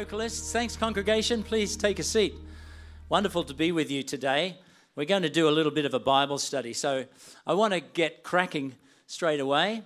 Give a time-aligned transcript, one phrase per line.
[0.00, 0.50] vocalists.
[0.50, 1.42] Thanks, congregation.
[1.42, 2.34] Please take a seat.
[3.10, 4.56] Wonderful to be with you today.
[4.96, 6.72] We're going to do a little bit of a Bible study.
[6.72, 7.04] So
[7.46, 9.82] I want to get cracking straight away.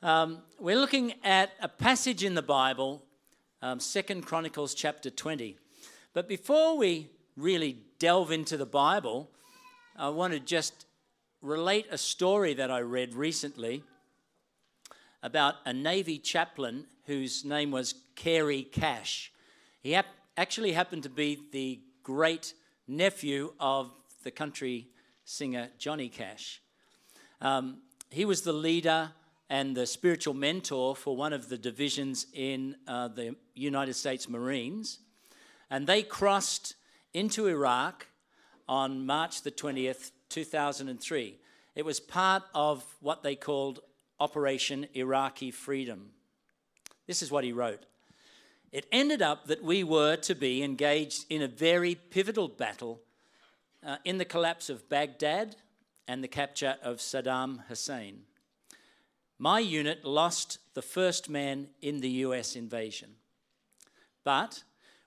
[0.00, 3.02] Um, we're looking at a passage in the Bible,
[3.62, 5.56] um, Second Chronicles chapter 20.
[6.12, 9.32] But before we really delve into the Bible,
[9.96, 10.86] I want to just
[11.42, 13.82] relate a story that I read recently
[15.26, 19.32] about a Navy chaplain whose name was Carey Cash.
[19.82, 19.98] He
[20.36, 22.54] actually happened to be the great
[22.86, 23.90] nephew of
[24.22, 24.86] the country
[25.24, 26.62] singer Johnny Cash.
[27.40, 27.78] Um,
[28.08, 29.10] he was the leader
[29.50, 35.00] and the spiritual mentor for one of the divisions in uh, the United States Marines.
[35.68, 36.76] And they crossed
[37.12, 38.06] into Iraq
[38.68, 41.40] on March the 20th, 2003.
[41.74, 43.80] It was part of what they called
[44.18, 46.10] Operation Iraqi Freedom.
[47.06, 47.84] This is what he wrote.
[48.72, 53.00] It ended up that we were to be engaged in a very pivotal battle
[53.84, 55.56] uh, in the collapse of Baghdad
[56.08, 58.22] and the capture of Saddam Hussein.
[59.38, 63.16] My unit lost the first man in the US invasion.
[64.24, 64.64] But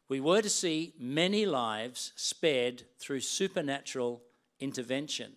[0.08, 4.22] we were to see many lives spared through supernatural
[4.60, 5.34] intervention.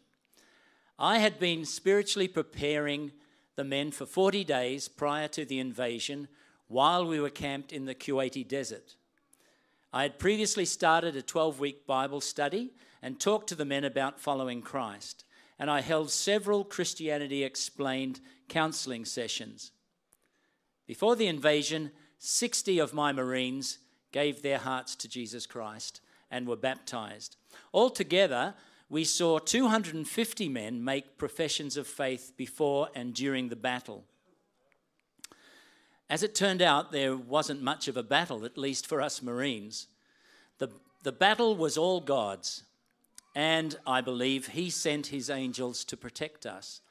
[0.99, 3.13] I had been spiritually preparing
[3.57, 6.29] the men for 40 days prior to the invasion
[6.69, 8.97] while we were camped in the Kuwaiti desert.
[9.93, 12.73] I had previously started a 12 week Bible study
[13.03, 15.25] and talked to the men about following Christ,
[15.59, 19.73] and I held several Christianity Explained counseling sessions.
[20.87, 23.79] Before the invasion, 60 of my Marines
[24.13, 26.01] gave their hearts to Jesus Christ
[26.31, 27.37] and were baptized.
[27.75, 28.55] Altogether,
[28.93, 34.05] we saw 250 men make professions of faith before and during the battle.
[36.11, 39.87] As it turned out, there wasn't much of a battle, at least for us Marines.
[40.59, 40.69] The,
[41.05, 42.65] the battle was all God's,
[43.35, 46.83] and I believe He sent His angels to protect us.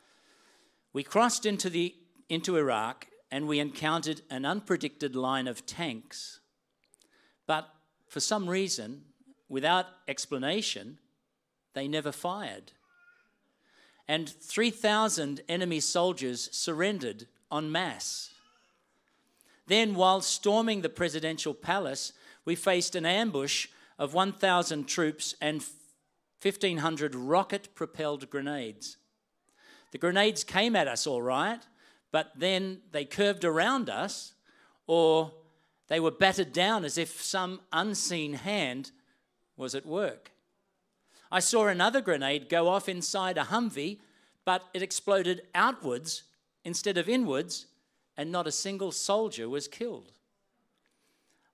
[0.94, 1.94] We crossed into, the,
[2.29, 6.39] into Iraq and we encountered an unpredicted line of tanks.
[7.45, 7.69] But
[8.07, 9.03] for some reason,
[9.47, 10.97] without explanation,
[11.74, 12.72] they never fired.
[14.08, 18.34] And 3,000 enemy soldiers surrendered en masse.
[19.68, 23.68] Then, while storming the presidential palace, we faced an ambush
[23.98, 25.64] of 1,000 troops and
[26.42, 28.98] 1,500 rocket propelled grenades.
[29.92, 31.62] The grenades came at us all right,
[32.12, 34.34] but then they curved around us
[34.88, 35.31] or
[35.88, 38.92] they were battered down as if some unseen hand
[39.56, 40.31] was at work.
[41.31, 44.00] I saw another grenade go off inside a Humvee,
[44.44, 46.24] but it exploded outwards
[46.66, 47.68] instead of inwards,
[48.18, 50.12] and not a single soldier was killed.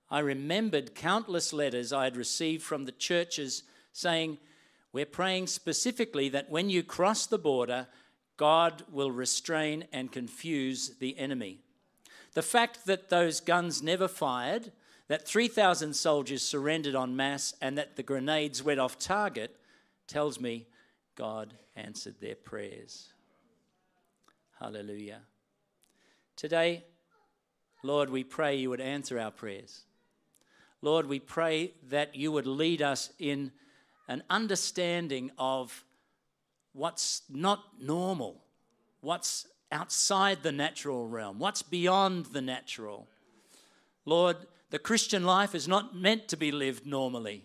[0.09, 4.39] I remembered countless letters I had received from the churches saying,
[4.91, 7.87] We're praying specifically that when you cross the border,
[8.35, 11.59] God will restrain and confuse the enemy.
[12.33, 14.71] The fact that those guns never fired,
[15.07, 19.55] that 3,000 soldiers surrendered en masse, and that the grenades went off target
[20.07, 20.67] tells me
[21.15, 23.09] God answered their prayers.
[24.59, 25.21] Hallelujah.
[26.35, 26.83] Today,
[27.83, 29.83] Lord, we pray you would answer our prayers.
[30.81, 33.51] Lord, we pray that you would lead us in
[34.07, 35.83] an understanding of
[36.73, 38.43] what's not normal,
[39.01, 43.07] what's outside the natural realm, what's beyond the natural.
[44.05, 44.37] Lord,
[44.69, 47.43] the Christian life is not meant to be lived normally.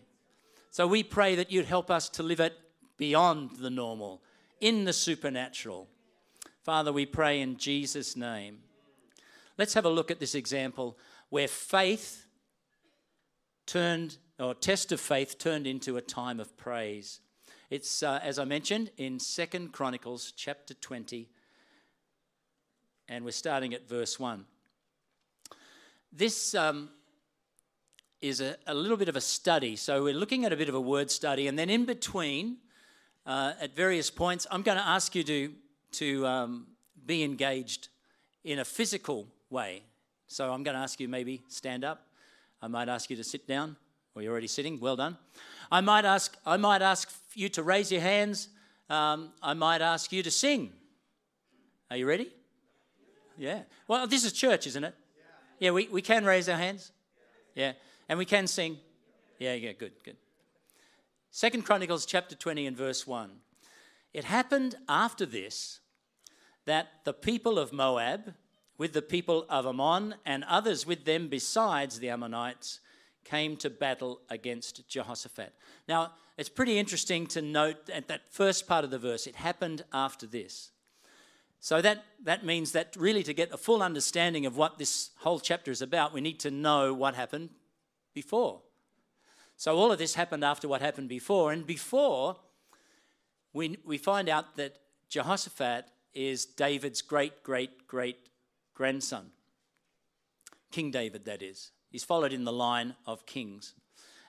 [0.72, 2.55] So we pray that you'd help us to live it
[2.96, 4.23] beyond the normal,
[4.58, 5.87] in the supernatural.
[6.62, 8.61] Father, we pray in Jesus' name.
[9.58, 10.96] Let's have a look at this example
[11.29, 12.25] where faith
[13.67, 17.20] turned, or test of faith turned into a time of praise.
[17.69, 21.29] It's, uh, as I mentioned, in Second Chronicles chapter 20,
[23.11, 24.46] and we're starting at verse 1.
[26.11, 26.88] This um,
[28.22, 29.74] is a, a, little bit of a study.
[29.74, 32.58] So we're looking at a bit of a word study, and then in between,
[33.26, 35.52] uh, at various points, I'm going to ask you to,
[35.92, 36.66] to um,
[37.04, 37.88] be engaged
[38.44, 39.82] in a physical way.
[40.28, 42.06] So I'm going to ask you maybe stand up.
[42.62, 43.76] I might ask you to sit down.
[44.14, 44.78] Well, you're already sitting.
[44.78, 45.19] Well done.
[45.70, 48.48] I might ask, I might ask you to raise your hands.
[48.88, 50.72] Um, I might ask you to sing.
[51.90, 52.30] Are you ready?
[53.36, 53.62] Yeah.
[53.88, 54.94] Well, this is church, isn't it?
[55.58, 56.92] Yeah, we, we can raise our hands.
[57.54, 57.72] Yeah.
[58.12, 58.76] And we can sing.
[59.38, 60.19] Yeah, yeah, good, good.
[61.31, 63.31] Second Chronicles chapter 20 and verse 1.
[64.12, 65.81] It happened after this
[66.67, 68.35] that the people of Moab
[68.76, 72.81] with the people of Ammon and others with them besides the Ammonites
[73.25, 75.55] came to battle against Jehoshaphat.
[75.88, 79.87] Now, it's pretty interesting to note at that first part of the verse, it happened
[79.91, 80.70] after this.
[81.61, 85.41] So that, that means that really to get a full understanding of what this whole
[85.41, 87.49] chapter is about, we need to know what happened
[88.14, 88.61] before.
[89.56, 91.53] So all of this happened after what happened before.
[91.53, 92.37] And before,
[93.53, 94.76] we, we find out that
[95.09, 98.17] Jehoshaphat is David's great, great, great
[98.75, 99.26] grandson.
[100.70, 101.70] King David, that is.
[101.91, 103.75] He's followed in the line of kings.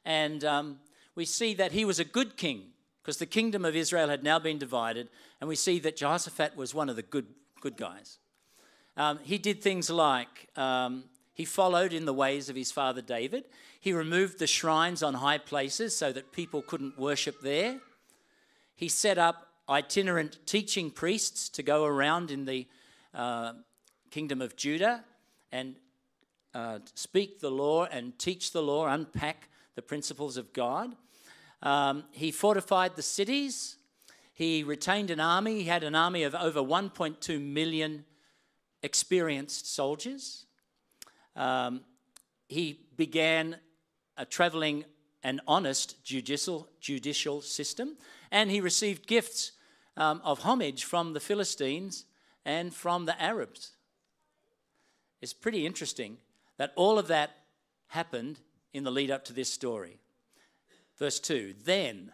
[0.05, 0.79] And um,
[1.15, 2.71] we see that he was a good king
[3.01, 5.09] because the kingdom of Israel had now been divided,
[5.41, 7.27] and we see that Jehoshaphat was one of the good,
[7.59, 8.19] good guys.
[8.95, 13.45] Um, he did things like um, he followed in the ways of his father David.
[13.79, 17.79] He removed the shrines on high places so that people couldn't worship there.
[18.75, 22.67] He set up itinerant teaching priests to go around in the
[23.13, 23.53] uh,
[24.11, 25.03] kingdom of Judah
[25.51, 25.75] and
[26.53, 30.95] uh, speak the law and teach the law, unpack the principles of God.
[31.63, 33.77] Um, he fortified the cities.
[34.33, 35.59] He retained an army.
[35.59, 38.05] He had an army of over 1.2 million
[38.83, 40.45] experienced soldiers.
[41.35, 41.81] Um,
[42.47, 43.57] he began
[44.17, 44.85] a traveling
[45.23, 47.97] and honest judicial, judicial system,
[48.31, 49.53] and he received gifts
[49.95, 52.05] um, of homage from the Philistines
[52.45, 53.71] and from the Arabs.
[55.21, 56.17] It's pretty interesting
[56.57, 57.31] that all of that
[57.87, 58.39] happened
[58.73, 59.99] in the lead up to this story.
[60.97, 62.11] Verse 2 Then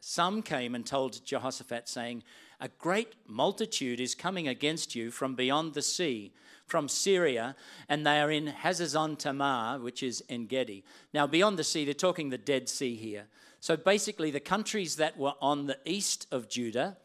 [0.00, 2.24] some came and told Jehoshaphat, saying,
[2.64, 6.32] A great multitude is coming against you from beyond the sea,
[6.66, 7.56] from Syria,
[7.90, 10.82] and they are in Hazazon Tamar, which is En Gedi.
[11.12, 13.24] Now, beyond the sea, they're talking the Dead Sea here.
[13.60, 16.96] So basically, the countries that were on the east of Judah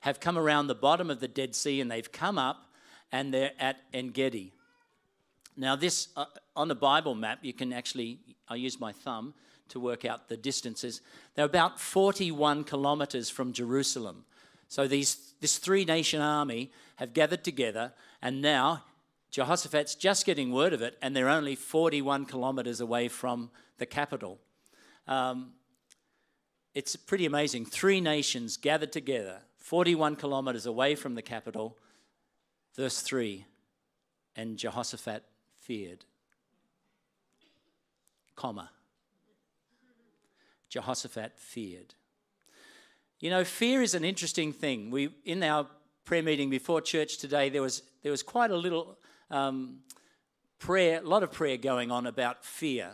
[0.00, 2.72] have come around the bottom of the Dead Sea and they've come up
[3.12, 4.54] and they're at En Gedi.
[5.54, 6.24] Now, this uh,
[6.56, 9.34] on a Bible map, you can actually, I use my thumb
[9.68, 11.02] to work out the distances.
[11.34, 14.24] They're about 41 kilometers from Jerusalem.
[14.74, 18.82] So these, this three nation army have gathered together, and now
[19.30, 24.40] Jehoshaphat's just getting word of it, and they're only 41 kilometers away from the capital.
[25.06, 25.52] Um,
[26.74, 27.66] it's pretty amazing.
[27.66, 31.78] Three nations gathered together, 41 kilometers away from the capital.
[32.74, 33.46] Verse 3
[34.34, 35.22] And Jehoshaphat
[35.60, 36.04] feared.
[38.34, 38.70] Comma.
[40.68, 41.94] Jehoshaphat feared.
[43.24, 44.90] You know, fear is an interesting thing.
[44.90, 45.66] We in our
[46.04, 48.98] prayer meeting before church today, there was there was quite a little
[49.30, 49.78] um,
[50.58, 52.90] prayer, a lot of prayer going on about fear,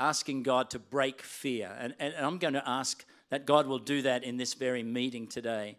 [0.00, 4.02] asking God to break fear, and, and I'm going to ask that God will do
[4.02, 5.76] that in this very meeting today.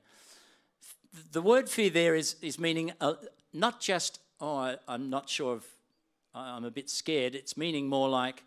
[1.34, 3.16] The word fear there is is meaning uh,
[3.52, 5.76] not just oh I, I'm not sure if
[6.34, 7.36] I'm a bit scared.
[7.36, 8.46] It's meaning more like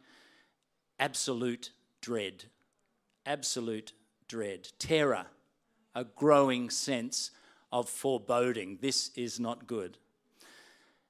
[0.98, 2.44] absolute dread.
[3.26, 3.92] Absolute
[4.28, 4.68] dread.
[4.78, 5.26] Terror.
[5.94, 7.30] A growing sense
[7.70, 8.78] of foreboding.
[8.80, 9.98] This is not good.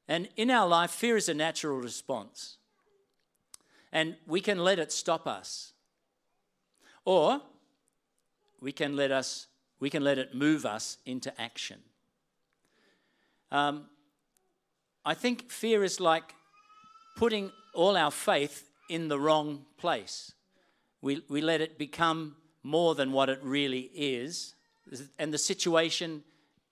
[0.09, 2.57] And in our life, fear is a natural response.
[3.93, 5.73] And we can let it stop us.
[7.05, 7.43] Or
[8.61, 9.49] we can let us
[9.81, 11.81] we can let it move us into action.
[13.51, 13.87] Um,
[15.05, 16.35] I think fear is like
[17.17, 20.35] putting all our faith in the wrong place.
[21.01, 24.55] We, we let it become more than what it really is,
[25.19, 26.23] and the situation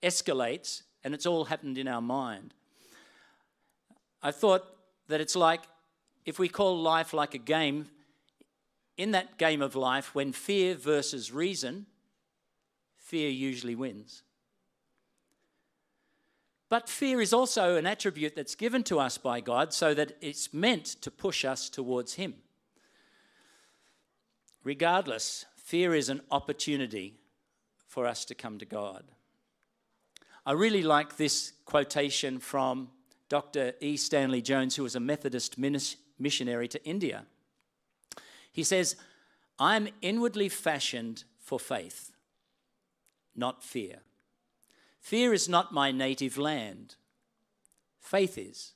[0.03, 2.53] escalates, and it's all happened in our mind.
[4.21, 4.63] I thought
[5.07, 5.61] that it's like
[6.25, 7.87] if we call life like a game,
[8.97, 11.87] in that game of life, when fear versus reason,
[12.97, 14.23] fear usually wins.
[16.69, 20.53] But fear is also an attribute that's given to us by God so that it's
[20.53, 22.35] meant to push us towards Him.
[24.63, 27.15] Regardless, fear is an opportunity
[27.91, 29.03] for us to come to God.
[30.45, 32.87] I really like this quotation from
[33.27, 33.73] Dr.
[33.81, 33.97] E.
[33.97, 37.25] Stanley Jones, who was a Methodist missionary to India.
[38.49, 38.95] He says,
[39.59, 42.13] I'm inwardly fashioned for faith,
[43.35, 43.97] not fear.
[45.01, 46.95] Fear is not my native land.
[47.99, 48.71] Faith is.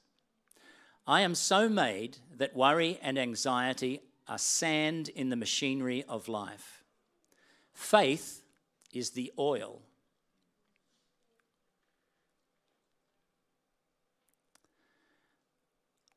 [1.07, 6.83] I am so made that worry and anxiety are sand in the machinery of life.
[7.73, 8.41] Faith
[8.95, 9.81] is the oil.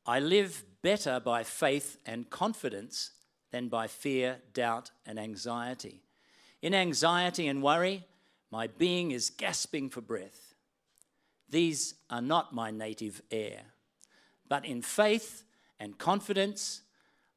[0.05, 3.11] I live better by faith and confidence
[3.51, 6.01] than by fear, doubt, and anxiety.
[6.61, 8.05] In anxiety and worry,
[8.51, 10.55] my being is gasping for breath.
[11.49, 13.61] These are not my native air.
[14.47, 15.43] But in faith
[15.79, 16.81] and confidence,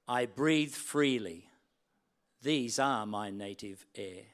[0.09, 1.49] I breathe freely.
[2.43, 4.25] These are my native air.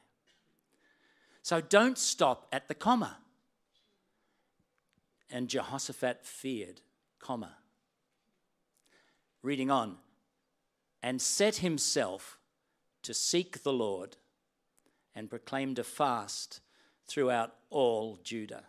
[1.49, 3.17] So don't stop at the comma.
[5.31, 6.81] And Jehoshaphat feared,
[7.17, 7.55] comma.
[9.41, 9.95] Reading on,
[11.01, 12.37] and set himself
[13.01, 14.17] to seek the Lord
[15.15, 16.59] and proclaimed a fast
[17.07, 18.65] throughout all Judah.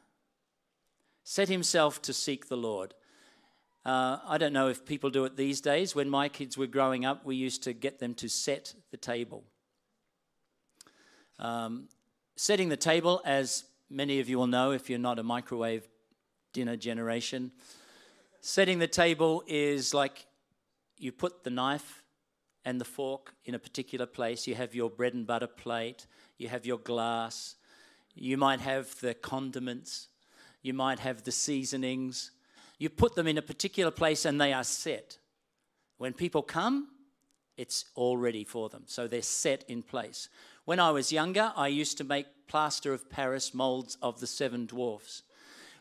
[1.22, 2.94] Set himself to seek the Lord.
[3.84, 5.94] Uh, I don't know if people do it these days.
[5.94, 9.44] When my kids were growing up, we used to get them to set the table.
[11.38, 11.88] Um,
[12.40, 15.86] setting the table, as many of you will know if you're not a microwave
[16.54, 17.52] dinner generation,
[18.40, 20.24] setting the table is like
[20.96, 22.02] you put the knife
[22.64, 26.06] and the fork in a particular place, you have your bread and butter plate,
[26.38, 27.56] you have your glass,
[28.14, 30.08] you might have the condiments,
[30.62, 32.30] you might have the seasonings.
[32.78, 35.18] You put them in a particular place and they are set.
[35.98, 36.88] When people come,
[37.58, 38.84] it's all ready for them.
[38.86, 40.30] So they're set in place.
[40.64, 44.66] When I was younger, I used to make plaster of Paris molds of the seven
[44.66, 45.22] dwarfs.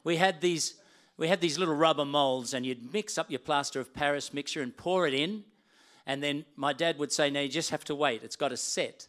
[0.03, 0.75] We had these
[1.17, 4.61] we had these little rubber molds and you'd mix up your plaster of Paris mixture
[4.61, 5.43] and pour it in
[6.05, 8.23] and then my dad would say, "No, you just have to wait.
[8.23, 9.07] It's got to set.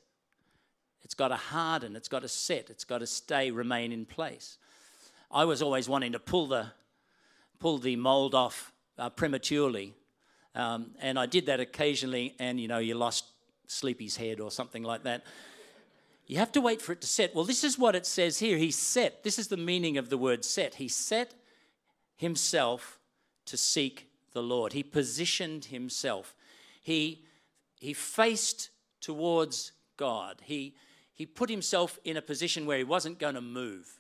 [1.03, 1.97] It's got to harden.
[1.97, 2.69] It's got to set.
[2.69, 4.59] It's got to stay, remain in place."
[5.31, 6.73] I was always wanting to pull the
[7.59, 9.95] pull the mold off uh, prematurely.
[10.55, 13.25] Um, and I did that occasionally, and you know, you lost
[13.67, 15.23] Sleepy's head or something like that.
[16.31, 17.35] You have to wait for it to set.
[17.35, 18.57] Well, this is what it says here.
[18.57, 19.25] He set.
[19.25, 20.77] This is the meaning of the word set.
[20.77, 21.35] He set
[22.15, 23.01] himself
[23.47, 24.73] to seek the Lord.
[24.73, 26.37] He positioned himself.
[26.81, 27.25] He,
[27.81, 28.71] he faced
[29.01, 30.41] towards God.
[30.45, 30.77] He,
[31.13, 33.99] he put himself in a position where he wasn't going to move.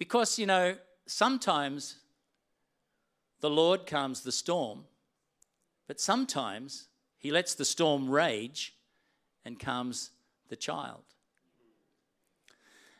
[0.00, 0.74] Because, you know,
[1.06, 1.98] sometimes
[3.38, 4.80] the Lord calms the storm,
[5.86, 6.88] but sometimes
[7.18, 8.74] he lets the storm rage
[9.44, 10.10] and comes
[10.48, 11.02] the child.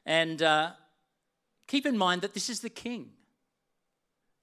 [0.04, 0.70] And uh,
[1.66, 3.11] keep in mind that this is the king,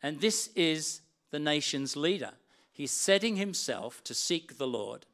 [0.01, 1.01] and this is
[1.31, 2.31] the nation's leader.
[2.71, 5.05] He's setting himself to seek the Lord.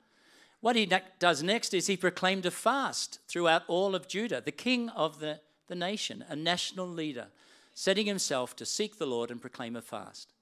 [0.62, 0.90] What he
[1.20, 5.40] does next is he proclaimed a fast throughout all of Judah, the king of the
[5.68, 7.28] the nation, a national leader,
[7.74, 10.34] setting himself to seek the Lord and proclaim a fast.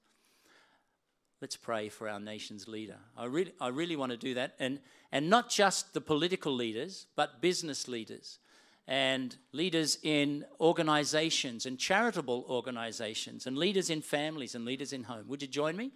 [1.40, 2.96] Let's pray for our nation's leader.
[3.16, 4.54] I really, I really want to do that.
[4.58, 4.78] And,
[5.12, 8.38] and not just the political leaders, but business leaders
[8.86, 15.24] and leaders in organizations and charitable organizations and leaders in families and leaders in home.
[15.28, 15.92] Would you join me?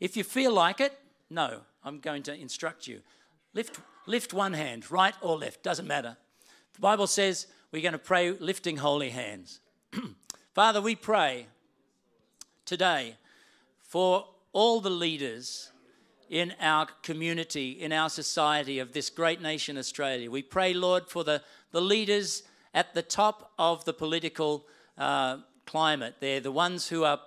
[0.00, 0.98] If you feel like it,
[1.30, 3.00] no, I'm going to instruct you.
[3.54, 6.16] Lift, lift one hand, right or left, doesn't matter.
[6.74, 9.60] The Bible says we're going to pray lifting holy hands.
[10.54, 11.46] Father, we pray
[12.64, 13.16] today
[13.82, 15.70] for all the leaders
[16.28, 20.30] in our community, in our society of this great nation, Australia.
[20.30, 21.42] We pray, Lord, for the,
[21.72, 22.42] the leaders
[22.72, 24.66] at the top of the political
[24.96, 26.16] uh, climate.
[26.20, 27.20] They're the ones who are,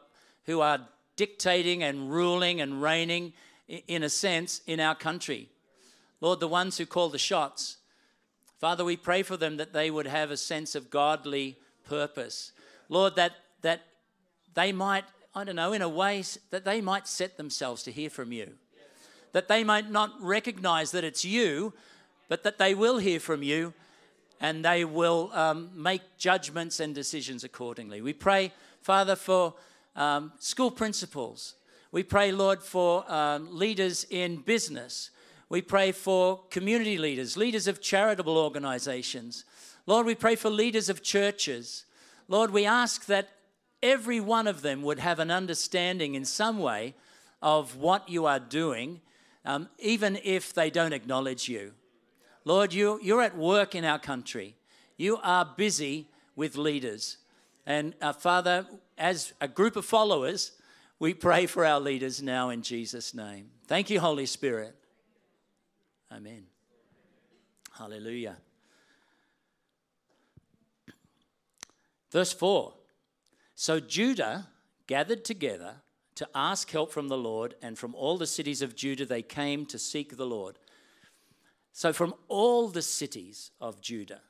[0.45, 0.79] who are
[1.15, 3.33] dictating and ruling and reigning,
[3.67, 5.49] in a sense, in our country.
[6.21, 7.77] Lord, the ones who call the shots.
[8.59, 12.51] Father, we pray for them that they would have a sense of godly purpose.
[12.89, 13.81] Lord, that, that
[14.53, 15.05] they might,
[15.35, 18.53] I don't know, in a way, that they might set themselves to hear from you.
[19.33, 21.73] That they might not recognize that it's you,
[22.29, 23.73] but that they will hear from you
[24.39, 28.01] and they will um, make judgments and decisions accordingly.
[28.01, 28.51] We pray,
[28.81, 29.53] Father, for
[29.95, 31.55] um, school principals.
[31.91, 35.09] We pray, Lord, for um, leaders in business.
[35.49, 39.45] We pray for community leaders, leaders of charitable organizations.
[39.85, 41.85] Lord, we pray for leaders of churches.
[42.27, 43.29] Lord, we ask that
[43.85, 46.95] every one of them would have an understanding in some way
[47.41, 48.99] of what you are doing,
[49.45, 51.71] um, even if they don't acknowledge you.
[52.45, 54.55] Lord, you, you're at work in our country.
[54.97, 57.17] You are busy with leaders.
[57.67, 58.65] And uh, Father,
[58.97, 60.53] as a group of followers,
[60.97, 63.49] we pray for our leaders now in Jesus' name.
[63.67, 64.75] Thank you, Holy Spirit.
[66.11, 66.45] Amen.
[67.77, 68.37] Hallelujah.
[72.11, 72.74] Verse 4
[73.55, 74.47] So Judah
[74.85, 75.75] gathered together
[76.15, 79.65] to ask help from the Lord, and from all the cities of Judah they came
[79.65, 80.57] to seek the Lord.
[81.73, 84.21] So, from all the cities of Judah,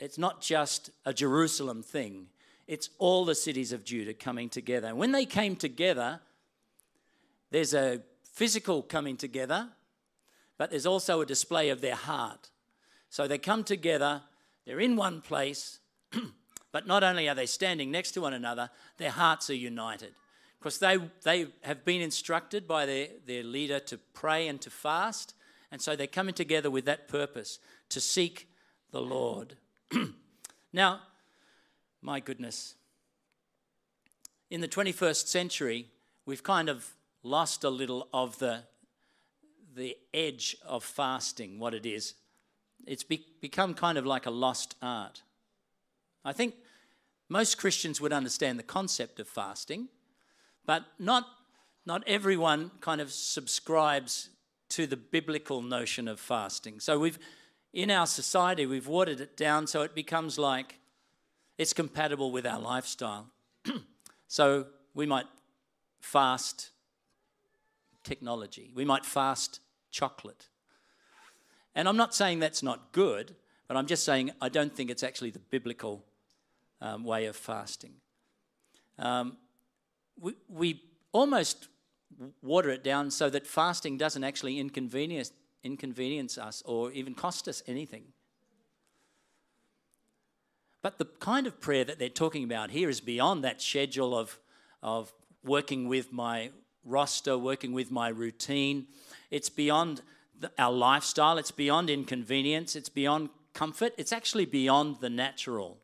[0.00, 2.26] it's not just a Jerusalem thing,
[2.66, 4.88] it's all the cities of Judah coming together.
[4.88, 6.20] And when they came together,
[7.50, 9.68] there's a physical coming together,
[10.58, 12.50] but there's also a display of their heart.
[13.08, 14.22] So they come together,
[14.66, 15.78] they're in one place,
[16.72, 20.14] But not only are they standing next to one another, their hearts are united.
[20.58, 25.34] Because they, they have been instructed by their, their leader to pray and to fast.
[25.72, 27.58] And so they're coming together with that purpose
[27.88, 28.48] to seek
[28.90, 29.56] the Lord.
[30.72, 31.00] now,
[32.02, 32.74] my goodness,
[34.50, 35.86] in the 21st century,
[36.26, 38.64] we've kind of lost a little of the,
[39.74, 42.14] the edge of fasting, what it is.
[42.86, 45.22] It's be- become kind of like a lost art.
[46.24, 46.54] I think
[47.28, 49.88] most Christians would understand the concept of fasting,
[50.66, 51.26] but not,
[51.86, 54.30] not everyone kind of subscribes
[54.70, 56.80] to the biblical notion of fasting.
[56.80, 57.18] So we've
[57.72, 60.78] in our society we've watered it down so it becomes like
[61.58, 63.26] it's compatible with our lifestyle.
[64.28, 65.26] so we might
[66.00, 66.70] fast
[68.02, 68.72] technology.
[68.74, 69.60] We might fast
[69.90, 70.48] chocolate.
[71.74, 73.36] And I'm not saying that's not good,
[73.68, 76.04] but I'm just saying I don't think it's actually the biblical
[76.80, 77.92] um, way of fasting.
[78.98, 79.36] Um,
[80.18, 80.82] we, we
[81.12, 81.68] almost
[82.42, 85.32] water it down so that fasting doesn't actually inconvenience,
[85.64, 88.04] inconvenience us or even cost us anything.
[90.82, 94.38] But the kind of prayer that they're talking about here is beyond that schedule of,
[94.82, 95.12] of
[95.44, 96.50] working with my
[96.84, 98.86] roster, working with my routine.
[99.30, 100.00] It's beyond
[100.38, 105.78] the, our lifestyle, it's beyond inconvenience, it's beyond comfort, it's actually beyond the natural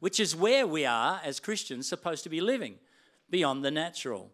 [0.00, 2.74] which is where we are as Christians supposed to be living,
[3.30, 4.30] beyond the natural.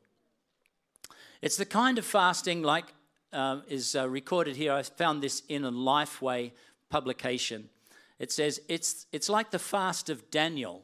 [1.40, 2.86] It's the kind of fasting like
[3.32, 4.72] uh, is uh, recorded here.
[4.72, 6.52] I found this in a Lifeway
[6.90, 7.68] publication.
[8.18, 10.82] It says it's, it's like the fast of Daniel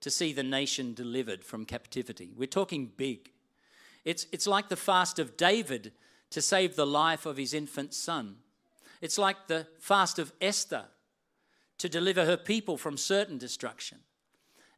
[0.00, 2.32] to see the nation delivered from captivity.
[2.36, 3.30] We're talking big.
[4.04, 5.92] It's, it's like the fast of David
[6.30, 8.36] to save the life of his infant son.
[9.00, 10.84] It's like the fast of Esther
[11.78, 13.98] to deliver her people from certain destruction.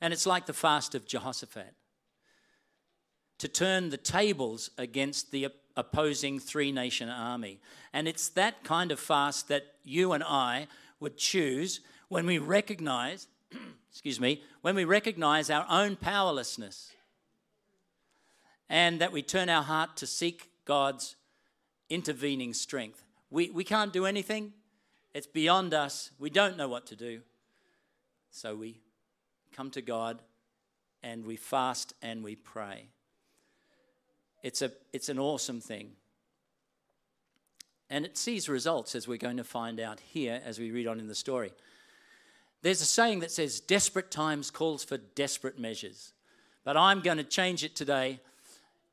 [0.00, 1.74] And it's like the fast of Jehoshaphat
[3.38, 7.60] to turn the tables against the opposing three nation army.
[7.92, 10.66] And it's that kind of fast that you and I
[11.00, 13.28] would choose when we recognize,
[13.90, 16.92] excuse me, when we recognize our own powerlessness
[18.68, 21.16] and that we turn our heart to seek God's
[21.88, 23.04] intervening strength.
[23.30, 24.52] We, we can't do anything,
[25.18, 26.12] it's beyond us.
[26.20, 27.22] We don't know what to do.
[28.30, 28.78] So we
[29.52, 30.22] come to God
[31.02, 32.86] and we fast and we pray.
[34.44, 35.90] It's, a, it's an awesome thing.
[37.90, 41.00] And it sees results, as we're going to find out here as we read on
[41.00, 41.52] in the story.
[42.62, 46.12] There's a saying that says, desperate times calls for desperate measures.
[46.62, 48.20] But I'm going to change it today.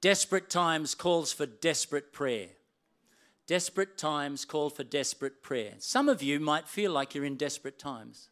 [0.01, 2.47] Desperate times calls for desperate prayer.
[3.47, 5.73] Desperate times call for desperate prayer.
[5.77, 8.29] Some of you might feel like you're in desperate times.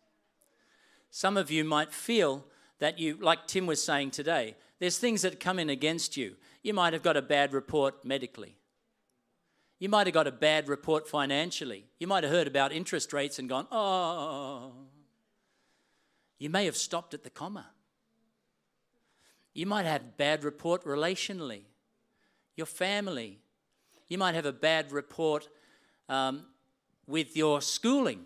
[1.12, 2.46] Some of you might feel
[2.80, 6.36] that you, like Tim was saying today, there's things that come in against you.
[6.64, 8.58] You might have got a bad report medically.
[9.80, 11.86] You might have got a bad report financially.
[12.00, 14.74] You might have heard about interest rates and gone, oh.
[16.40, 17.68] You may have stopped at the comma.
[19.54, 21.62] You might have bad report relationally.
[22.56, 23.43] Your family,
[24.14, 25.50] you might have a bad report
[26.08, 26.46] um,
[27.08, 28.26] with your schooling.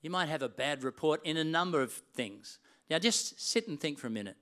[0.00, 2.58] You might have a bad report in a number of things.
[2.88, 4.38] Now, just sit and think for a minute.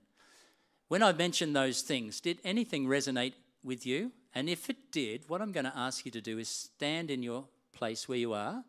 [0.87, 4.13] When I mentioned those things, did anything resonate with you?
[4.33, 7.23] And if it did, what I'm going to ask you to do is stand in
[7.23, 8.63] your place where you are,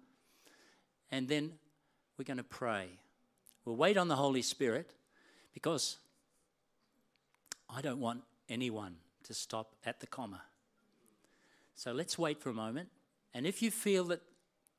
[1.13, 1.53] and then
[2.19, 2.89] we're going to pray.
[3.65, 4.95] We'll wait on the Holy Spirit
[5.55, 5.99] because
[7.71, 10.43] I don't want anyone to stop at the comma.
[11.79, 12.89] So let's wait for a moment.
[13.33, 14.21] And if you feel that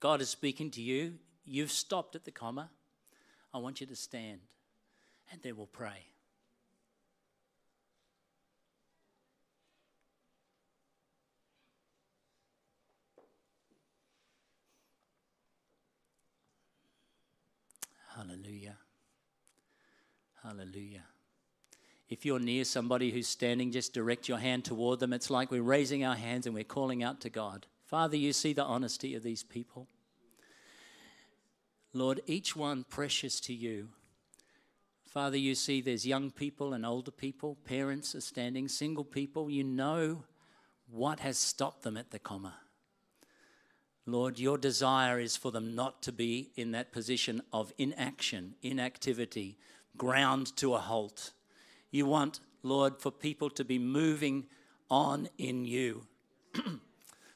[0.01, 1.13] God is speaking to you,
[1.45, 2.71] you've stopped at the comma,
[3.53, 4.41] I want you to stand
[5.31, 6.07] and then we'll pray.
[18.13, 18.75] Hallelujah.
[20.43, 21.05] Hallelujah.
[22.09, 25.13] If you're near somebody who's standing, just direct your hand toward them.
[25.13, 27.67] It's like we're raising our hands and we're calling out to God.
[27.85, 29.87] Father, you see the honesty of these people.
[31.93, 33.89] Lord, each one precious to you.
[35.05, 39.49] Father, you see there's young people and older people, parents are standing, single people.
[39.49, 40.23] You know
[40.91, 42.55] what has stopped them at the comma.
[44.05, 49.57] Lord, your desire is for them not to be in that position of inaction, inactivity,
[49.97, 51.31] ground to a halt.
[51.91, 54.45] You want, Lord, for people to be moving
[54.89, 56.03] on in you.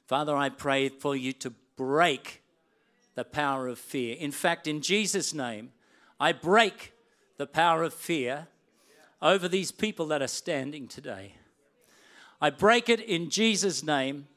[0.08, 2.44] Father, I pray for you to break
[3.16, 4.16] the power of fear.
[4.20, 5.72] In fact, in Jesus' name,
[6.20, 6.94] I break
[7.38, 8.48] the power of fear
[9.22, 11.36] over these people that are standing today.
[12.42, 14.28] I break it in Jesus' name,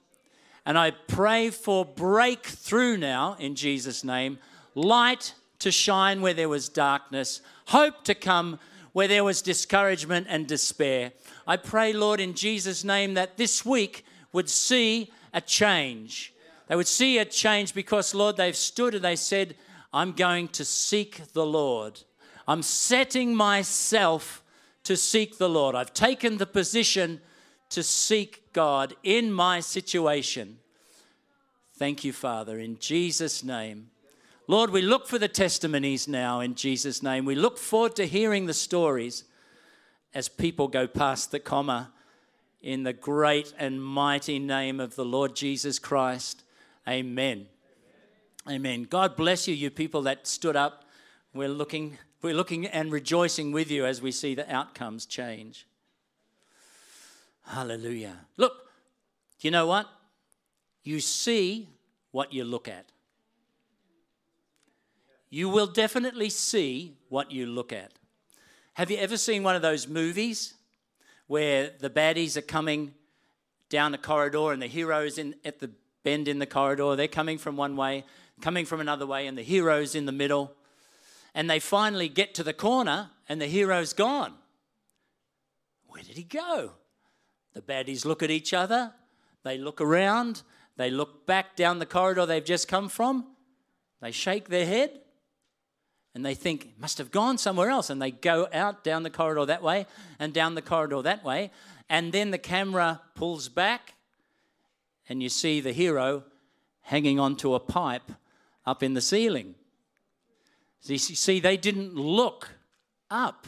[0.64, 4.38] and I pray for breakthrough now in Jesus' name,
[4.74, 8.58] light to shine where there was darkness, hope to come
[8.96, 11.12] where there was discouragement and despair.
[11.46, 16.32] I pray, Lord, in Jesus' name, that this week would see a change.
[16.66, 19.54] They would see a change because, Lord, they've stood and they said,
[19.92, 22.00] I'm going to seek the Lord.
[22.48, 24.42] I'm setting myself
[24.84, 25.74] to seek the Lord.
[25.74, 27.20] I've taken the position
[27.68, 30.56] to seek God in my situation.
[31.74, 33.90] Thank you, Father, in Jesus' name.
[34.48, 37.24] Lord, we look for the testimonies now in Jesus' name.
[37.24, 39.24] We look forward to hearing the stories
[40.14, 41.92] as people go past the comma
[42.62, 46.44] in the great and mighty name of the Lord Jesus Christ.
[46.88, 47.46] Amen.
[48.48, 48.84] Amen.
[48.84, 50.84] God bless you, you people that stood up.
[51.34, 55.66] We're looking, we're looking and rejoicing with you as we see the outcomes change.
[57.44, 58.16] Hallelujah.
[58.36, 58.52] Look,
[59.40, 59.88] you know what?
[60.84, 61.68] You see
[62.12, 62.86] what you look at.
[65.30, 67.92] You will definitely see what you look at.
[68.74, 70.54] Have you ever seen one of those movies
[71.26, 72.94] where the baddies are coming
[73.68, 75.70] down the corridor and the heroes in at the
[76.04, 76.94] bend in the corridor?
[76.94, 78.04] They're coming from one way,
[78.40, 80.52] coming from another way, and the hero's in the middle.
[81.34, 84.34] And they finally get to the corner and the hero's gone.
[85.86, 86.72] Where did he go?
[87.54, 88.92] The baddies look at each other,
[89.42, 90.42] they look around,
[90.76, 93.26] they look back down the corridor they've just come from,
[94.02, 95.00] they shake their head,
[96.16, 99.44] and they think must have gone somewhere else and they go out down the corridor
[99.44, 99.84] that way
[100.18, 101.50] and down the corridor that way
[101.90, 103.92] and then the camera pulls back
[105.10, 106.24] and you see the hero
[106.80, 108.10] hanging onto a pipe
[108.64, 109.56] up in the ceiling.
[110.84, 112.48] You see they didn't look
[113.10, 113.46] up.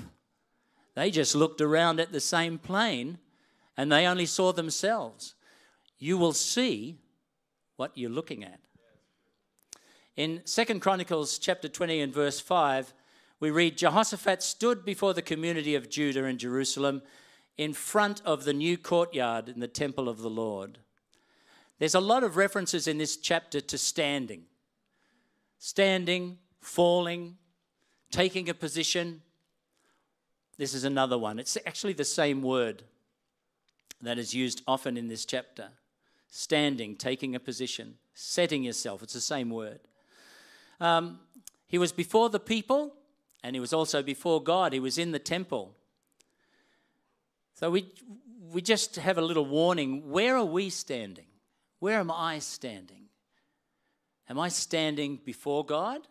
[0.94, 3.16] They just looked around at the same plane
[3.78, 5.35] and they only saw themselves.
[5.98, 6.98] You will see
[7.76, 8.61] what you're looking at
[10.18, 12.92] in Second Chronicles chapter 20 and verse 5,
[13.38, 17.02] we read Jehoshaphat stood before the community of Judah and Jerusalem
[17.57, 20.78] in front of the new courtyard in the temple of the Lord.
[21.78, 24.46] There's a lot of references in this chapter to standing.
[25.61, 27.37] Standing, falling,
[28.11, 29.22] taking a position.
[30.57, 31.38] This is another one.
[31.38, 32.83] It's actually the same word
[34.02, 35.68] that is used often in this chapter.
[36.26, 39.04] Standing, taking a position, setting yourself.
[39.04, 39.78] It's the same word.
[40.81, 41.21] Um,
[41.67, 42.95] he was before the people
[43.43, 44.73] and he was also before God.
[44.73, 45.75] He was in the temple.
[47.55, 47.93] So we,
[48.53, 50.11] we just have a little warning.
[50.11, 51.27] Where are we standing?
[51.79, 53.05] Where am I standing?
[54.29, 56.07] Am I standing before God?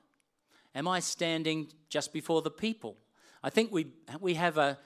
[0.74, 2.98] Am I standing just before the people?
[3.44, 3.88] I think we,
[4.20, 4.78] we have a,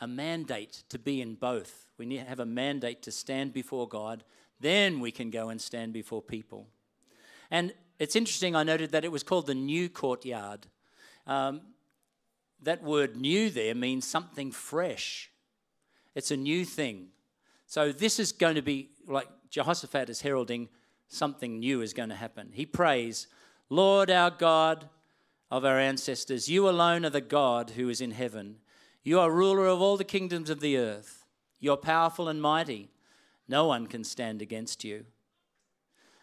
[0.00, 1.86] a mandate to be in both.
[1.98, 4.24] We need to have a mandate to stand before God,
[4.60, 6.68] then we can go and stand before people.
[7.50, 10.66] And it's interesting, I noted that it was called the new courtyard.
[11.26, 11.60] Um,
[12.62, 15.30] that word new there means something fresh,
[16.14, 17.08] it's a new thing.
[17.66, 20.68] So this is going to be like Jehoshaphat is heralding
[21.08, 22.50] something new is going to happen.
[22.52, 23.26] He prays,
[23.68, 24.88] Lord our God
[25.50, 28.56] of our ancestors, you alone are the God who is in heaven.
[29.02, 31.24] You are ruler of all the kingdoms of the earth.
[31.60, 32.90] You're powerful and mighty.
[33.48, 35.06] No one can stand against you.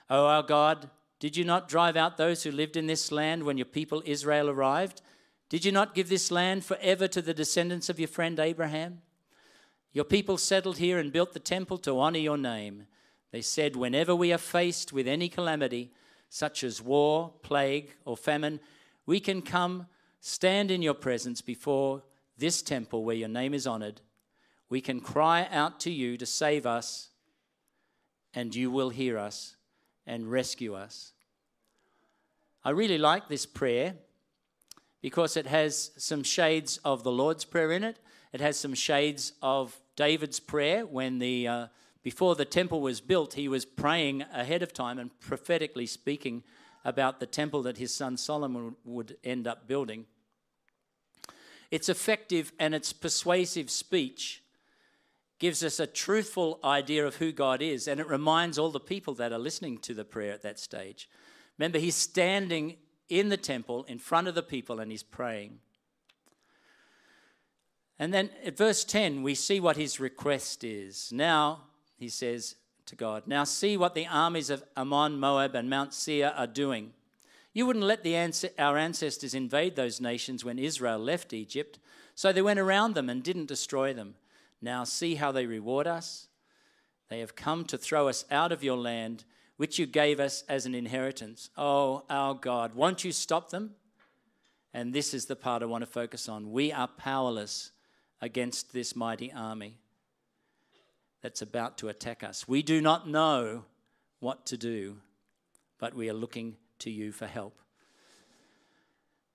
[0.09, 0.89] O our God,
[1.23, 4.49] did you not drive out those who lived in this land when your people Israel
[4.49, 5.01] arrived?
[5.47, 9.01] Did you not give this land forever to the descendants of your friend Abraham?
[9.93, 12.87] Your people settled here and built the temple to honor your name.
[13.31, 15.93] They said, Whenever we are faced with any calamity,
[16.27, 18.59] such as war, plague, or famine,
[19.05, 19.87] we can come
[20.19, 22.03] stand in your presence before
[22.37, 24.01] this temple where your name is honored.
[24.69, 27.11] We can cry out to you to save us,
[28.33, 29.55] and you will hear us
[30.05, 31.12] and rescue us.
[32.65, 33.95] I really like this prayer
[35.01, 37.99] because it has some shades of the Lord's Prayer in it.
[38.31, 41.67] It has some shades of David's prayer when the uh,
[42.03, 46.41] before the temple was built, he was praying ahead of time and prophetically speaking
[46.85, 50.05] about the temple that his son Solomon would end up building.
[51.69, 54.41] It's effective and its persuasive speech
[55.37, 59.13] gives us a truthful idea of who God is, and it reminds all the people
[59.15, 61.09] that are listening to the prayer at that stage
[61.57, 62.77] Remember, he's standing
[63.09, 65.59] in the temple in front of the people and he's praying.
[67.99, 71.11] And then at verse 10, we see what his request is.
[71.11, 71.61] Now,
[71.97, 72.55] he says
[72.87, 76.93] to God, Now see what the armies of Ammon, Moab, and Mount Seir are doing.
[77.53, 81.77] You wouldn't let ans- our ancestors invade those nations when Israel left Egypt,
[82.15, 84.15] so they went around them and didn't destroy them.
[84.61, 86.27] Now see how they reward us.
[87.09, 89.23] They have come to throw us out of your land,
[89.57, 91.49] which you gave us as an inheritance.
[91.57, 93.71] Oh, our God, won't you stop them?
[94.73, 96.51] And this is the part I want to focus on.
[96.51, 97.71] We are powerless
[98.21, 99.77] against this mighty army
[101.21, 102.47] that's about to attack us.
[102.47, 103.65] We do not know
[104.19, 104.97] what to do,
[105.79, 107.59] but we are looking to you for help.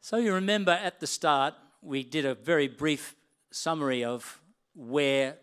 [0.01, 3.15] So, you remember at the start, we did a very brief
[3.51, 4.41] summary of
[4.75, 5.37] where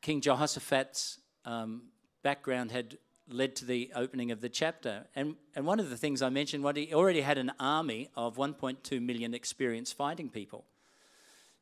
[0.00, 1.84] King Jehoshaphat's um,
[2.22, 5.06] background had led to the opening of the chapter.
[5.14, 8.36] And, and one of the things I mentioned, what he already had an army of
[8.36, 10.64] 1.2 million experienced fighting people.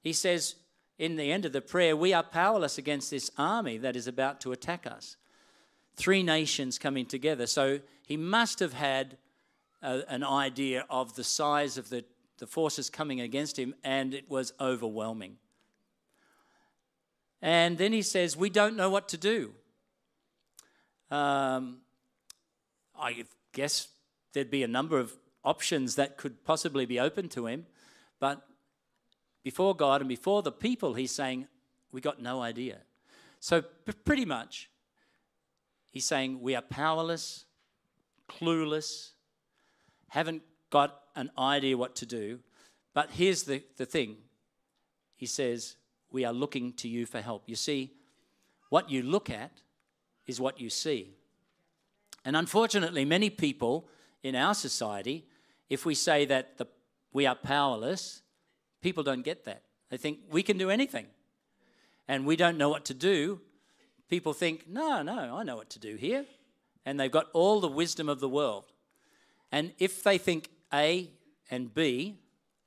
[0.00, 0.56] He says
[0.98, 4.40] in the end of the prayer, We are powerless against this army that is about
[4.42, 5.16] to attack us.
[5.96, 7.46] Three nations coming together.
[7.46, 9.16] So he must have had
[9.82, 12.04] a, an idea of the size of the,
[12.38, 15.36] the forces coming against him, and it was overwhelming.
[17.40, 19.54] And then he says, We don't know what to do.
[21.12, 21.80] Um,
[22.98, 23.88] I guess
[24.32, 25.12] there'd be a number of
[25.44, 27.66] options that could possibly be open to him,
[28.18, 28.48] but
[29.44, 31.48] before God and before the people, he's saying,
[31.92, 32.78] We got no idea.
[33.40, 33.60] So,
[34.06, 34.70] pretty much,
[35.90, 37.44] he's saying, We are powerless,
[38.26, 39.10] clueless,
[40.08, 42.38] haven't got an idea what to do.
[42.94, 44.16] But here's the, the thing
[45.16, 45.76] He says,
[46.10, 47.42] We are looking to you for help.
[47.46, 47.92] You see,
[48.70, 49.61] what you look at
[50.26, 51.14] is what you see.
[52.24, 53.88] And unfortunately, many people
[54.22, 55.26] in our society,
[55.68, 56.66] if we say that the,
[57.12, 58.22] we are powerless,
[58.80, 59.62] people don't get that.
[59.90, 61.06] They think we can do anything.
[62.08, 63.40] And we don't know what to do.
[64.08, 66.24] People think, no, no, I know what to do here.
[66.84, 68.64] And they've got all the wisdom of the world.
[69.50, 71.10] And if they think A
[71.50, 72.18] and B,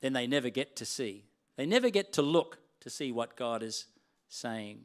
[0.02, 1.26] then they never get to see.
[1.58, 3.88] They never get to look to see what God is
[4.30, 4.82] saying.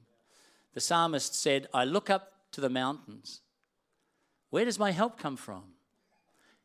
[0.75, 3.41] The psalmist said, I look up to the mountains.
[4.51, 5.63] Where does my help come from?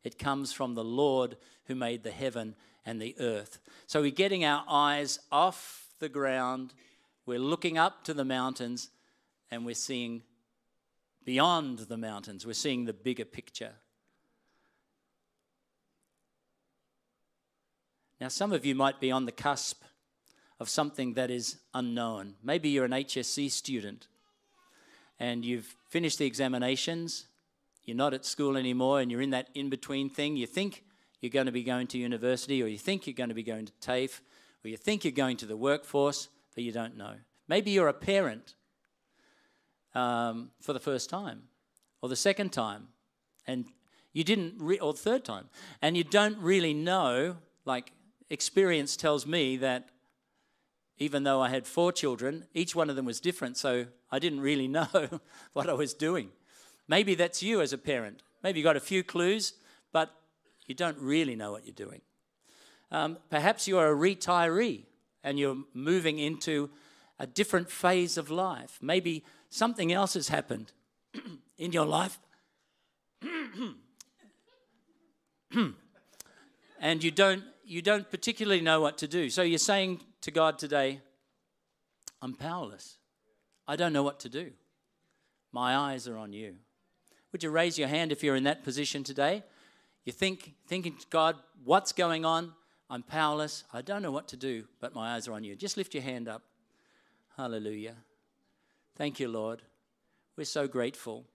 [0.03, 3.59] It comes from the Lord who made the heaven and the earth.
[3.87, 6.73] So we're getting our eyes off the ground,
[7.25, 8.89] we're looking up to the mountains,
[9.49, 10.21] and we're seeing
[11.23, 12.45] beyond the mountains.
[12.45, 13.73] We're seeing the bigger picture.
[18.21, 19.83] Now, some of you might be on the cusp
[20.59, 22.35] of something that is unknown.
[22.43, 24.07] Maybe you're an HSC student
[25.19, 27.27] and you've finished the examinations,
[27.83, 30.35] you're not at school anymore, and you're in that in between thing.
[30.35, 30.83] You think
[31.21, 33.65] you're going to be going to university, or you think you're going to be going
[33.65, 34.21] to TAFE,
[34.63, 37.13] or you think you're going to the workforce, but you don't know.
[37.47, 38.55] Maybe you're a parent
[39.93, 41.43] um, for the first time,
[42.01, 42.87] or the second time,
[43.47, 43.65] and
[44.13, 45.49] you didn't, re- or the third time,
[45.81, 47.91] and you don't really know, like,
[48.29, 49.89] experience tells me that
[50.97, 54.39] even though I had four children, each one of them was different, so I didn't
[54.39, 54.87] really know
[55.53, 56.29] what I was doing.
[56.87, 58.21] Maybe that's you as a parent.
[58.43, 59.53] Maybe you got a few clues,
[59.91, 60.11] but
[60.67, 62.01] you don't really know what you're doing.
[62.91, 64.83] Um, perhaps you are a retiree
[65.23, 66.69] and you're moving into
[67.19, 68.77] a different phase of life.
[68.81, 70.71] Maybe something else has happened
[71.57, 72.19] in your life.
[76.79, 79.29] and you don't you don't particularly know what to do.
[79.29, 81.01] So you're saying to God today,
[82.19, 82.97] I'm powerless.
[83.67, 84.53] I don't know what to do.
[85.51, 86.55] My eyes are on you.
[87.31, 89.43] Would you raise your hand if you're in that position today?
[90.03, 92.53] You think, thinking, God, what's going on?
[92.89, 93.65] I'm powerless.
[93.71, 95.55] I don't know what to do, but my eyes are on you.
[95.55, 96.41] Just lift your hand up.
[97.37, 97.93] Hallelujah.
[98.95, 99.61] Thank you, Lord.
[100.37, 101.25] We're so grateful.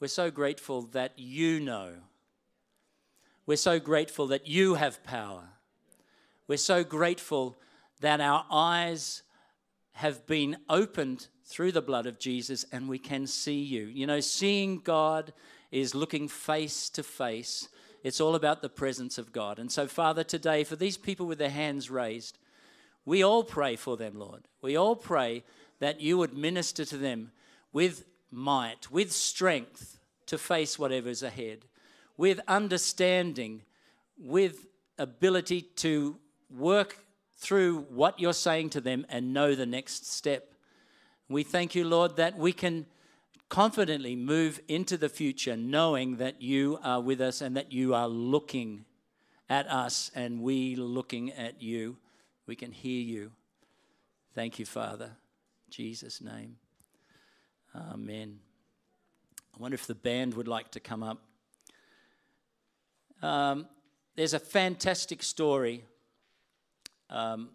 [0.00, 1.92] We're so grateful that you know
[3.46, 5.44] we're so grateful that you have power.
[6.48, 7.56] We're so grateful
[8.02, 9.22] that our eyes
[9.94, 13.86] have been opened through the blood of Jesus and we can see you.
[13.86, 15.32] You know, seeing God
[15.70, 17.68] is looking face to face.
[18.04, 19.58] It's all about the presence of God.
[19.58, 22.38] And so, Father, today, for these people with their hands raised,
[23.04, 24.42] we all pray for them, Lord.
[24.60, 25.44] We all pray
[25.80, 27.32] that you would minister to them
[27.72, 31.64] with might, with strength to face whatever's ahead
[32.16, 33.62] with understanding,
[34.16, 34.66] with
[34.98, 36.16] ability to
[36.50, 36.96] work
[37.42, 40.54] through what you're saying to them and know the next step.
[41.28, 42.86] We thank you, Lord, that we can
[43.48, 48.06] confidently move into the future knowing that you are with us and that you are
[48.06, 48.84] looking
[49.50, 51.96] at us and we looking at you.
[52.46, 53.32] We can hear you.
[54.36, 55.16] Thank you, Father.
[55.66, 56.58] In Jesus' name.
[57.74, 58.38] Amen.
[59.52, 61.18] I wonder if the band would like to come up.
[63.20, 63.66] Um,
[64.14, 65.84] there's a fantastic story
[67.12, 67.50] um,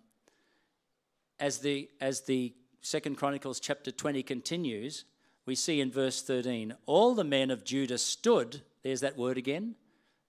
[1.40, 5.04] as the as the Second Chronicles chapter 20 continues.
[5.46, 8.62] We see in verse 13, all the men of Judah stood.
[8.84, 9.76] There's that word again.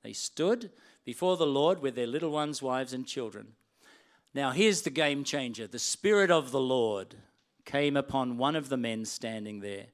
[0.03, 0.71] They stood
[1.05, 3.49] before the Lord with their little ones, wives, and children.
[4.33, 5.67] Now, here's the game changer.
[5.67, 7.17] The Spirit of the Lord
[7.65, 9.87] came upon one of the men standing there,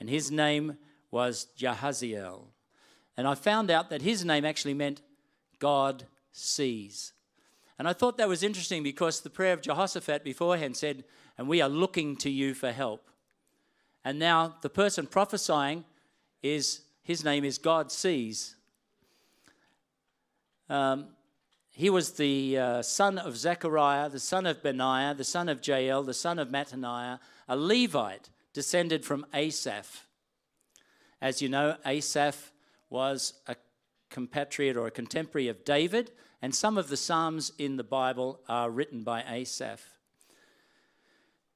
[0.00, 0.76] and his name
[1.10, 2.46] was Jahaziel.
[3.16, 5.02] And I found out that his name actually meant
[5.58, 7.12] God sees.
[7.78, 11.04] And I thought that was interesting because the prayer of Jehoshaphat beforehand said,
[11.36, 13.08] And we are looking to you for help.
[14.04, 15.84] And now the person prophesying
[16.42, 18.56] is, his name is God sees.
[20.68, 21.08] Um,
[21.74, 26.02] he was the uh, son of Zechariah, the son of Benaiah, the son of Jael,
[26.02, 30.06] the son of Mattaniah, a Levite descended from Asaph.
[31.20, 32.52] As you know, Asaph
[32.90, 33.56] was a
[34.10, 36.10] compatriot or a contemporary of David,
[36.42, 39.80] and some of the Psalms in the Bible are written by Asaph.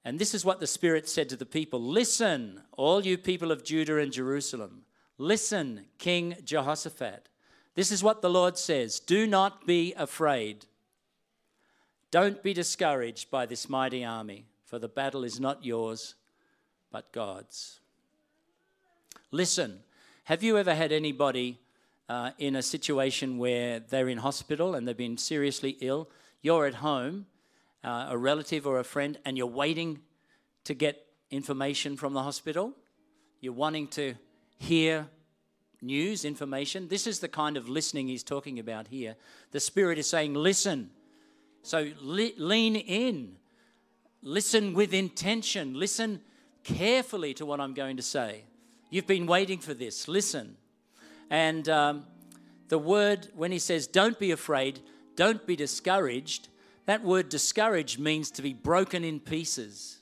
[0.04, 3.64] And this is what the Spirit said to the people Listen, all you people of
[3.64, 4.82] Judah and Jerusalem.
[5.18, 7.28] Listen, King Jehoshaphat.
[7.74, 10.66] This is what the Lord says Do not be afraid.
[12.12, 16.14] Don't be discouraged by this mighty army, for the battle is not yours,
[16.92, 17.80] but God's.
[19.32, 19.80] Listen,
[20.24, 21.58] have you ever had anybody
[22.08, 26.08] uh, in a situation where they're in hospital and they've been seriously ill?
[26.42, 27.26] You're at home,
[27.82, 30.00] uh, a relative or a friend, and you're waiting
[30.64, 32.72] to get information from the hospital.
[33.40, 34.14] You're wanting to
[34.58, 35.06] hear
[35.82, 36.88] news, information.
[36.88, 39.16] This is the kind of listening he's talking about here.
[39.52, 40.90] The Spirit is saying, Listen.
[41.62, 43.38] So le- lean in,
[44.22, 46.20] listen with intention, listen
[46.62, 48.44] carefully to what I'm going to say.
[48.88, 50.06] You've been waiting for this.
[50.06, 50.56] Listen.
[51.30, 52.06] And um,
[52.68, 54.80] the word, when he says, don't be afraid,
[55.14, 56.48] don't be discouraged,
[56.86, 59.98] that word discouraged means to be broken in pieces.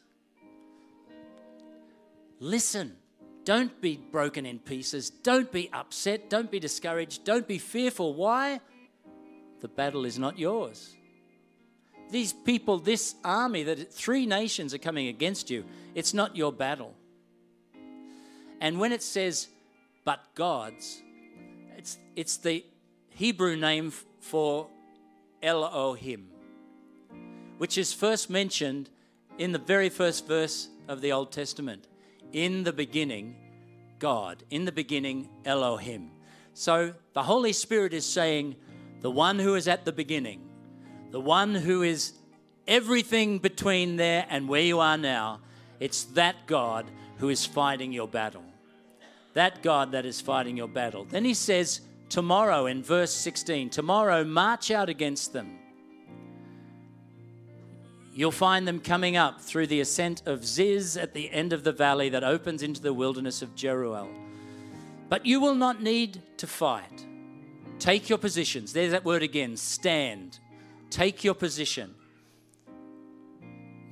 [2.40, 2.96] Listen.
[3.44, 5.10] Don't be broken in pieces.
[5.10, 6.30] Don't be upset.
[6.30, 7.24] Don't be discouraged.
[7.24, 8.14] Don't be fearful.
[8.14, 8.60] Why?
[9.60, 10.94] The battle is not yours.
[12.10, 16.94] These people, this army, that three nations are coming against you, it's not your battle.
[18.60, 19.48] And when it says,
[20.04, 21.02] but God's,
[21.84, 22.64] it's, it's the
[23.10, 24.68] Hebrew name for
[25.42, 26.30] Elohim,
[27.58, 28.88] which is first mentioned
[29.36, 31.86] in the very first verse of the Old Testament.
[32.32, 33.36] In the beginning,
[33.98, 34.44] God.
[34.48, 36.10] In the beginning, Elohim.
[36.54, 38.56] So the Holy Spirit is saying,
[39.02, 40.40] the one who is at the beginning,
[41.10, 42.14] the one who is
[42.66, 45.42] everything between there and where you are now,
[45.80, 46.86] it's that God
[47.18, 48.53] who is fighting your battle
[49.34, 51.04] that God that is fighting your battle.
[51.04, 55.58] Then he says, tomorrow in verse 16, tomorrow march out against them.
[58.14, 61.72] You'll find them coming up through the ascent of Ziz at the end of the
[61.72, 64.08] valley that opens into the wilderness of Jeruel.
[65.08, 67.04] But you will not need to fight.
[67.80, 68.72] Take your positions.
[68.72, 70.38] There's that word again stand.
[70.90, 71.92] Take your position.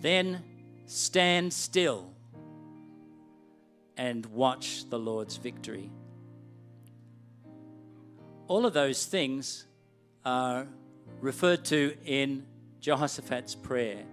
[0.01, 0.45] Then
[0.87, 2.12] stand still
[3.97, 5.91] and watch the Lord's victory.
[8.49, 9.67] All of those things
[10.25, 10.67] are
[11.21, 12.45] referred to in
[12.81, 14.05] Jehoshaphat's prayer.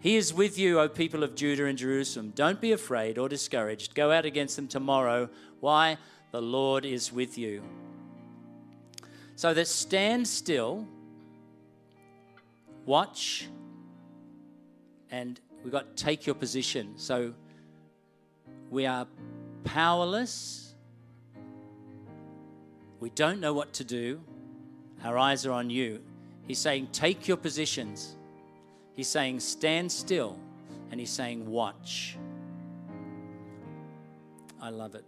[0.00, 2.32] He is with you, O people of Judah and Jerusalem.
[2.34, 3.94] Don't be afraid or discouraged.
[3.94, 5.28] Go out against them tomorrow.
[5.60, 5.96] Why?
[6.32, 7.62] The Lord is with you.
[9.36, 10.86] So that stand still,
[12.84, 13.48] watch,
[15.10, 16.94] and we've got take your position.
[16.96, 17.34] So
[18.72, 19.06] we are
[19.64, 20.74] powerless.
[23.00, 24.22] We don't know what to do.
[25.04, 26.00] Our eyes are on you.
[26.48, 28.16] He's saying, Take your positions.
[28.94, 30.38] He's saying, Stand still.
[30.90, 32.16] And he's saying, Watch.
[34.60, 35.04] I love it.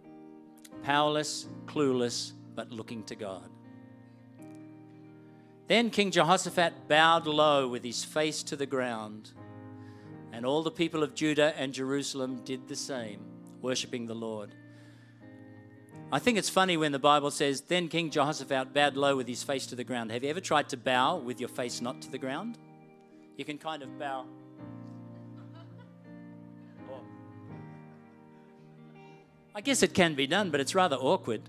[0.83, 3.49] Powerless, clueless, but looking to God.
[5.67, 9.31] Then King Jehoshaphat bowed low with his face to the ground,
[10.31, 13.21] and all the people of Judah and Jerusalem did the same
[13.65, 14.53] worshiping the Lord.
[16.11, 19.41] I think it's funny when the Bible says, Then King Jehoshaphat bowed low with his
[19.41, 20.11] face to the ground.
[20.11, 22.59] Have you ever tried to bow with your face not to the ground?
[23.37, 24.27] You can kind of bow.
[26.91, 27.01] Oh.
[29.55, 31.41] I guess it can be done, but it's rather awkward.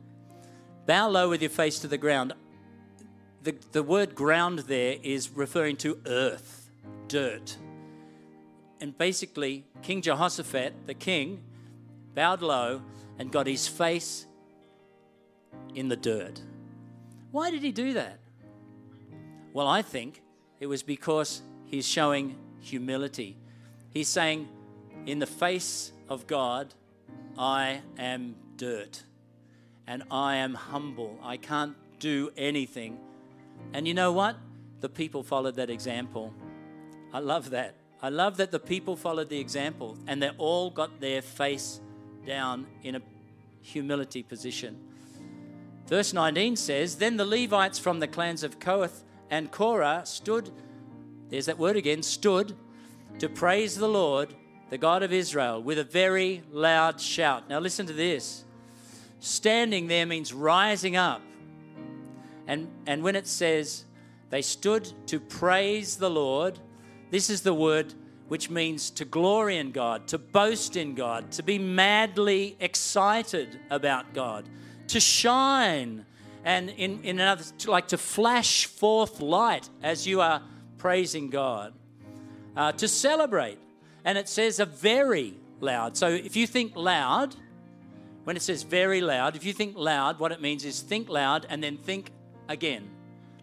[0.86, 2.32] Bow low with your face to the ground.
[3.42, 6.70] The, the word ground there is referring to earth,
[7.08, 7.58] dirt.
[8.80, 11.42] And basically, King Jehoshaphat, the king,
[12.16, 12.80] bowed low,
[13.18, 14.26] and got his face
[15.74, 16.40] in the dirt.
[17.30, 18.18] Why did he do that?
[19.52, 20.22] Well, I think
[20.58, 23.36] it was because he's showing humility.
[23.90, 24.48] He's saying,
[25.04, 26.74] In the face of God,
[27.38, 29.02] I am dirt
[29.86, 31.18] and I am humble.
[31.22, 32.98] I can't do anything.
[33.72, 34.36] And you know what?
[34.80, 36.32] The people followed that example.
[37.12, 37.74] I love that.
[38.02, 41.80] I love that the people followed the example and they all got their face
[42.26, 43.02] down in a
[43.62, 44.78] humility position.
[45.86, 50.50] Verse 19 says Then the Levites from the clans of Kohath and Korah stood,
[51.30, 52.54] there's that word again, stood
[53.18, 54.34] to praise the Lord,
[54.70, 57.48] the God of Israel, with a very loud shout.
[57.48, 58.44] Now listen to this.
[59.20, 61.22] Standing there means rising up.
[62.46, 63.84] And, and when it says
[64.30, 66.58] they stood to praise the Lord,
[67.10, 67.94] this is the word
[68.28, 74.14] which means to glory in God, to boast in God, to be madly excited about
[74.14, 74.48] God,
[74.88, 76.04] to shine,
[76.44, 80.42] and in, in another, like to flash forth light as you are
[80.78, 81.72] praising God,
[82.56, 83.58] uh, to celebrate.
[84.04, 85.96] And it says a very loud.
[85.96, 87.34] So if you think loud,
[88.24, 91.46] when it says very loud, if you think loud, what it means is think loud
[91.48, 92.10] and then think
[92.48, 92.88] again.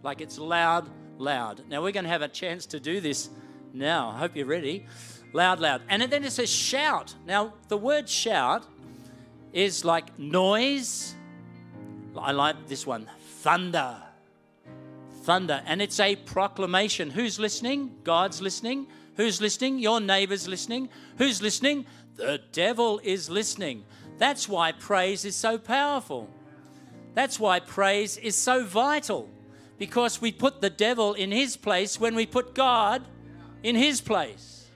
[0.02, 1.62] Like it's loud, loud.
[1.68, 3.30] Now we're going to have a chance to do this
[3.74, 4.10] now.
[4.10, 4.86] I hope you're ready.
[5.32, 5.82] Loud, loud.
[5.88, 7.14] And then it says shout.
[7.26, 8.64] Now, the word shout
[9.52, 11.14] is like noise.
[12.16, 13.96] I like this one thunder.
[15.22, 15.62] Thunder.
[15.66, 17.10] And it's a proclamation.
[17.10, 17.96] Who's listening?
[18.04, 18.86] God's listening.
[19.16, 19.78] Who's listening?
[19.78, 20.88] Your neighbor's listening.
[21.18, 21.86] Who's listening?
[22.16, 23.84] The devil is listening.
[24.18, 26.28] That's why praise is so powerful.
[27.14, 29.28] That's why praise is so vital.
[29.78, 33.04] Because we put the devil in his place when we put God
[33.64, 34.66] in his place.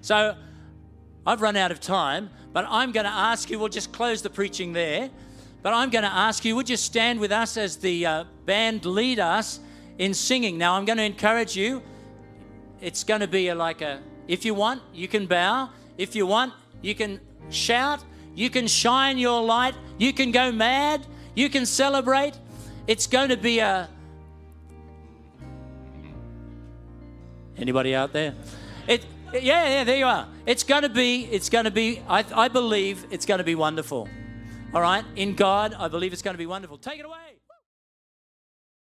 [0.00, 0.34] So
[1.24, 4.30] I've run out of time, but I'm going to ask you, we'll just close the
[4.30, 5.10] preaching there.
[5.62, 8.84] But I'm going to ask you, would you stand with us as the uh, band
[8.84, 9.60] lead us
[9.98, 10.56] in singing?
[10.56, 11.82] Now, I'm going to encourage you.
[12.80, 15.70] It's going to be a, like a, if you want, you can bow.
[15.98, 18.02] If you want, you can shout.
[18.34, 19.74] You can shine your light.
[19.98, 21.06] You can go mad.
[21.34, 22.38] You can celebrate.
[22.86, 23.88] It's going to be a,
[27.58, 28.34] Anybody out there?
[28.86, 30.28] It, yeah, yeah, there you are.
[30.46, 33.54] It's going to be, it's going to be, I, I believe it's going to be
[33.54, 34.08] wonderful.
[34.74, 35.04] All right?
[35.16, 36.78] In God, I believe it's going to be wonderful.
[36.78, 37.25] Take it away.